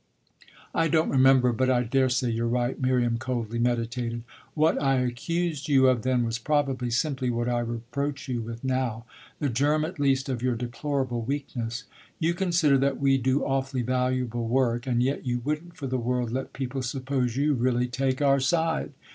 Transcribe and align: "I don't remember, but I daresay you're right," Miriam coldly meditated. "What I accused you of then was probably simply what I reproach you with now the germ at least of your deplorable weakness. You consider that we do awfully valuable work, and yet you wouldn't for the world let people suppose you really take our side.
"I 0.73 0.87
don't 0.87 1.11
remember, 1.11 1.53
but 1.53 1.69
I 1.69 1.83
daresay 1.83 2.31
you're 2.31 2.47
right," 2.47 2.81
Miriam 2.81 3.19
coldly 3.19 3.59
meditated. 3.59 4.23
"What 4.55 4.81
I 4.81 4.95
accused 4.95 5.67
you 5.69 5.87
of 5.89 6.01
then 6.01 6.23
was 6.23 6.39
probably 6.39 6.89
simply 6.89 7.29
what 7.29 7.47
I 7.47 7.59
reproach 7.59 8.27
you 8.27 8.41
with 8.41 8.63
now 8.63 9.05
the 9.37 9.47
germ 9.47 9.85
at 9.85 9.99
least 9.99 10.27
of 10.27 10.41
your 10.41 10.55
deplorable 10.55 11.21
weakness. 11.21 11.83
You 12.17 12.33
consider 12.33 12.79
that 12.79 12.99
we 12.99 13.19
do 13.19 13.45
awfully 13.45 13.83
valuable 13.83 14.47
work, 14.47 14.87
and 14.87 15.03
yet 15.03 15.23
you 15.23 15.37
wouldn't 15.45 15.77
for 15.77 15.85
the 15.85 15.99
world 15.99 16.31
let 16.31 16.51
people 16.51 16.81
suppose 16.81 17.37
you 17.37 17.53
really 17.53 17.85
take 17.85 18.23
our 18.23 18.39
side. 18.39 18.93